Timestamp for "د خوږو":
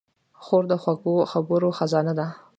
0.71-1.15